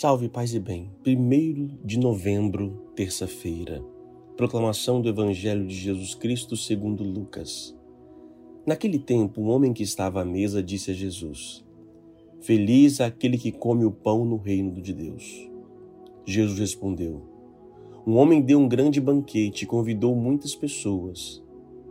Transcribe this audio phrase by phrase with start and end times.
[0.00, 0.90] Salve, paz e bem.
[1.06, 3.84] 1 de novembro, terça-feira.
[4.34, 7.76] Proclamação do Evangelho de Jesus Cristo segundo Lucas.
[8.66, 11.62] Naquele tempo, um homem que estava à mesa disse a Jesus:
[12.40, 15.46] Feliz aquele que come o pão no reino de Deus.
[16.24, 17.20] Jesus respondeu:
[18.06, 21.42] Um homem deu um grande banquete e convidou muitas pessoas.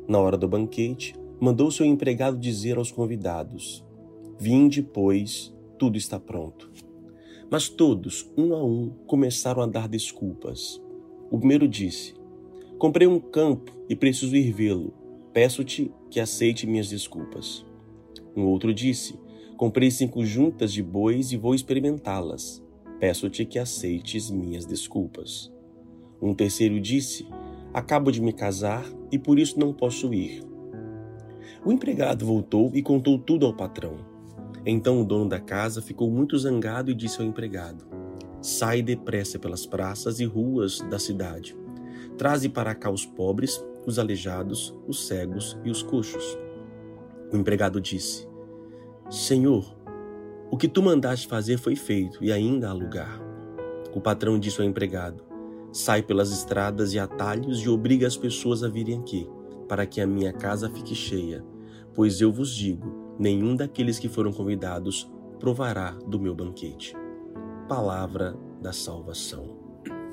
[0.08, 3.86] Na hora do banquete, mandou seu empregado dizer aos convidados:
[4.40, 6.89] Vinde, pois, tudo está pronto.
[7.52, 10.80] Mas todos, um a um, começaram a dar desculpas.
[11.32, 12.14] O primeiro disse:
[12.78, 14.94] Comprei um campo e preciso ir vê-lo.
[15.34, 17.66] Peço-te que aceite minhas desculpas.
[18.36, 19.20] Um outro disse:
[19.58, 22.64] Comprei cinco juntas de bois e vou experimentá-las.
[23.00, 25.52] Peço-te que aceites minhas desculpas.
[26.22, 27.28] Um terceiro disse:
[27.74, 30.44] Acabo de me casar e por isso não posso ir.
[31.66, 33.98] O empregado voltou e contou tudo ao patrão.
[34.66, 37.86] Então o dono da casa ficou muito zangado e disse ao empregado:
[38.42, 41.58] Sai depressa pelas praças e ruas da cidade.
[42.18, 46.38] Traze para cá os pobres, os aleijados, os cegos e os coxos.
[47.32, 48.28] O empregado disse:
[49.10, 49.76] Senhor,
[50.52, 53.22] o que tu mandaste fazer foi feito e ainda há lugar.
[53.94, 55.24] O patrão disse ao empregado:
[55.72, 59.30] Sai pelas estradas e atalhos e obriga as pessoas a virem aqui,
[59.68, 61.44] para que a minha casa fique cheia.
[61.94, 66.96] Pois eu vos digo: nenhum daqueles que foram convidados provará do meu banquete.
[67.68, 69.58] Palavra da salvação.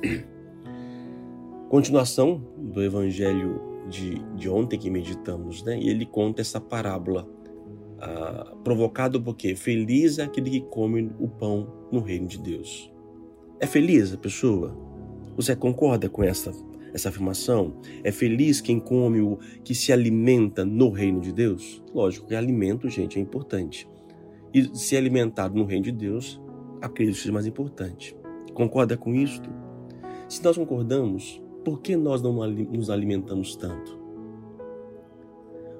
[1.71, 5.79] Continuação do evangelho de, de ontem que meditamos, né?
[5.79, 7.29] E ele conta essa parábola
[7.99, 12.93] ah, provocado porque feliz é aquele que come o pão no reino de Deus.
[13.59, 14.77] É feliz a pessoa?
[15.37, 16.53] Você concorda com essa
[16.97, 17.75] essa afirmação?
[18.03, 21.83] É feliz quem come o que se alimenta no reino de Deus?
[21.95, 23.89] Lógico que alimento, gente, é importante.
[24.53, 26.41] E se alimentar no reino de Deus,
[26.81, 28.17] acredito que seja mais importante.
[28.55, 29.49] Concorda com isto?
[30.29, 34.01] Se nós concordamos, por que nós não nos alimentamos tanto?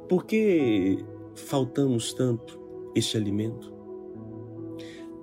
[0.09, 0.99] Por que
[1.35, 2.61] faltamos tanto
[2.95, 3.75] este alimento?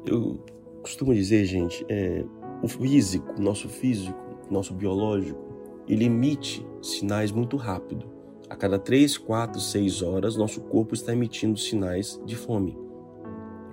[0.05, 0.43] Eu
[0.81, 2.25] costumo dizer, gente, é,
[2.61, 5.52] o físico, nosso físico, nosso biológico,
[5.87, 8.11] ele emite sinais muito rápido.
[8.49, 12.77] A cada 3, 4, 6 horas, nosso corpo está emitindo sinais de fome,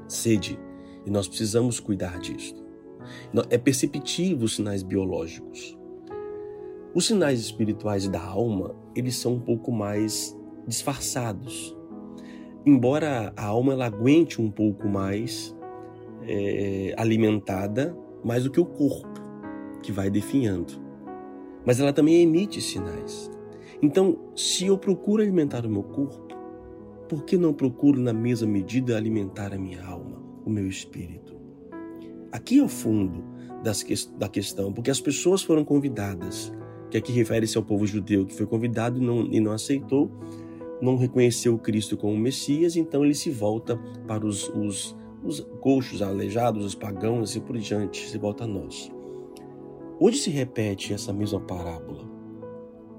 [0.09, 0.59] sede,
[1.04, 2.54] e nós precisamos cuidar disso.
[3.48, 5.76] É perceptível os sinais biológicos.
[6.94, 11.77] Os sinais espirituais da alma, eles são um pouco mais disfarçados.
[12.66, 15.56] Embora a alma ela aguente um pouco mais
[16.22, 19.21] é, alimentada, mais do que o corpo,
[19.82, 20.89] que vai definhando
[21.65, 23.31] mas ela também emite sinais.
[23.82, 26.28] Então, se eu procuro alimentar o meu corpo,
[27.09, 31.34] por que não procuro na mesma medida alimentar a minha alma, o meu espírito?
[32.31, 33.25] Aqui é o fundo
[33.62, 33.84] das,
[34.16, 36.53] da questão, porque as pessoas foram convidadas,
[36.91, 40.10] que aqui refere-se ao povo judeu que foi convidado e não, e não aceitou,
[40.81, 46.65] não reconheceu Cristo como Messias, então ele se volta para os, os, os coxos, aleijados,
[46.65, 48.91] os pagãos, assim por diante, se volta a nós.
[50.02, 52.08] Hoje se repete essa mesma parábola.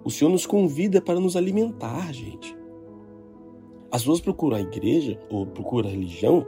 [0.04, 2.56] O Senhor nos convida para nos alimentar, gente.
[3.90, 6.46] As pessoas procuram a igreja ou procuram a religião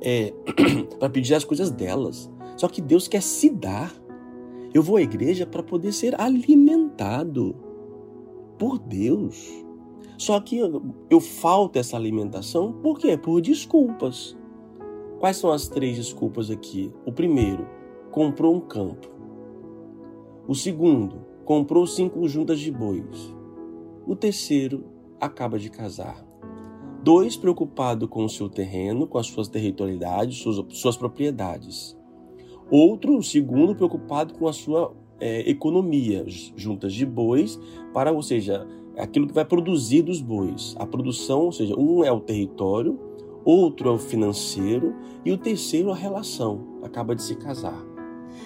[0.00, 0.34] é,
[0.98, 2.28] para pedir as coisas delas.
[2.56, 3.94] Só que Deus quer se dar.
[4.74, 7.54] Eu vou à igreja para poder ser alimentado
[8.58, 9.64] por Deus.
[10.18, 13.16] Só que eu, eu falto essa alimentação por quê?
[13.16, 14.36] Por desculpas.
[15.20, 16.92] Quais são as três desculpas aqui?
[17.06, 17.64] O primeiro,
[18.10, 19.15] comprou um campo.
[20.48, 23.34] O segundo comprou cinco juntas de bois.
[24.06, 24.84] O terceiro
[25.20, 26.24] acaba de casar.
[27.02, 31.96] Dois preocupado com o seu terreno, com as suas territorialidades, suas, suas propriedades.
[32.70, 36.24] Outro, o segundo, preocupado com a sua é, economia,
[36.56, 37.58] juntas de bois,
[37.92, 40.76] para, ou seja, aquilo que vai produzir dos bois.
[40.78, 42.98] A produção, ou seja, um é o território,
[43.44, 44.94] outro é o financeiro
[45.24, 47.95] e o terceiro a relação, acaba de se casar.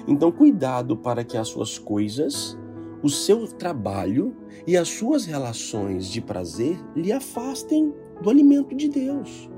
[0.07, 2.59] Então, cuidado para que as suas coisas,
[3.03, 4.37] o seu trabalho
[4.67, 7.93] e as suas relações de prazer lhe afastem
[8.23, 9.49] do alimento de Deus.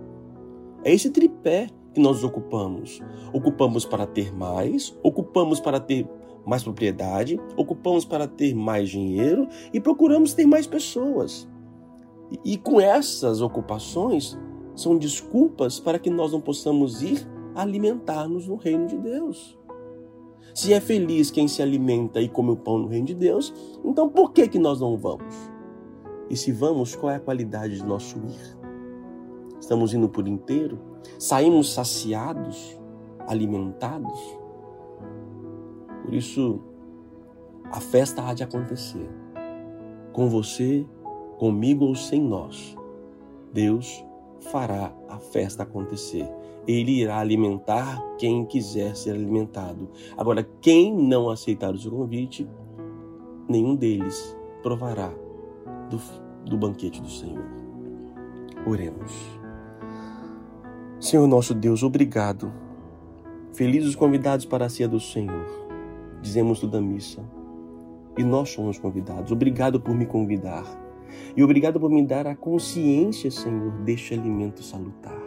[0.85, 3.01] É esse tripé que nós ocupamos.
[3.33, 6.09] Ocupamos para ter mais, ocupamos para ter
[6.45, 11.49] mais propriedade, ocupamos para ter mais dinheiro e procuramos ter mais pessoas.
[12.31, 14.39] E, e com essas ocupações
[14.75, 19.59] são desculpas para que nós não possamos ir alimentar-nos no reino de Deus.
[20.55, 23.55] Se é feliz quem se alimenta e come o pão no reino de Deus,
[23.85, 25.35] então por que, que nós não vamos?
[26.29, 28.59] E se vamos, qual é a qualidade de nosso ir?
[29.61, 30.79] Estamos indo por inteiro?
[31.19, 32.79] Saímos saciados,
[33.27, 34.19] alimentados?
[36.05, 36.61] Por isso,
[37.65, 39.09] a festa há de acontecer.
[40.13, 40.87] Com você,
[41.39, 42.77] comigo ou sem nós.
[43.53, 44.05] Deus
[44.51, 46.29] fará a festa acontecer.
[46.67, 49.91] Ele irá alimentar quem quiser ser alimentado.
[50.17, 52.49] Agora, quem não aceitar o seu convite,
[53.49, 55.13] nenhum deles provará
[55.91, 56.01] do,
[56.49, 57.45] do banquete do Senhor.
[58.67, 59.13] Oremos.
[61.01, 62.53] Senhor nosso Deus, obrigado.
[63.53, 65.47] Felizes os convidados para a ceia do Senhor.
[66.23, 67.23] Dizemos tudo a missa.
[68.17, 69.33] E nós somos convidados.
[69.33, 70.65] Obrigado por me convidar.
[71.37, 75.21] E obrigado por me dar a consciência, Senhor, deste alimento salutar.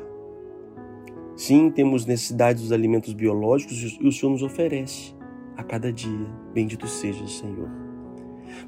[1.35, 5.13] Sim, temos necessidade dos alimentos biológicos e o Senhor nos oferece
[5.57, 6.27] a cada dia.
[6.53, 7.69] Bendito seja, Senhor.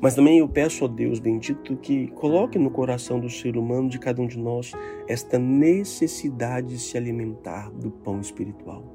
[0.01, 3.97] Mas também eu peço a Deus bendito que coloque no coração do ser humano, de
[3.97, 4.73] cada um de nós,
[5.07, 8.93] esta necessidade de se alimentar do pão espiritual.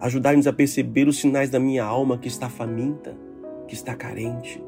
[0.00, 3.16] Ajudar-nos a perceber os sinais da minha alma que está faminta,
[3.66, 4.62] que está carente.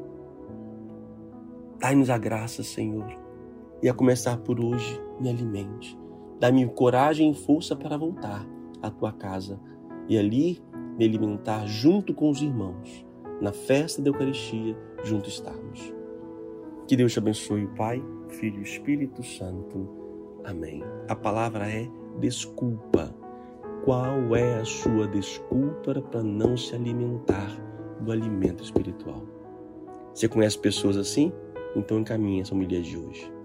[1.81, 3.07] Dai-nos a graça, Senhor,
[3.81, 5.97] e a começar por hoje, me alimente.
[6.39, 8.47] Dá-me coragem e força para voltar
[8.83, 9.59] à tua casa
[10.07, 10.61] e ali
[10.95, 13.03] me alimentar junto com os irmãos
[13.41, 15.91] na festa da Eucaristia, junto estarmos.
[16.87, 19.89] Que Deus te abençoe, Pai, Filho e Espírito Santo.
[20.43, 20.83] Amém.
[21.09, 21.89] A palavra é
[22.19, 23.11] desculpa.
[23.83, 27.49] Qual é a sua desculpa para não se alimentar
[28.01, 29.23] do alimento espiritual?
[30.13, 31.33] Você conhece pessoas assim?
[31.75, 33.40] Então encaminhe essa humilha de hoje.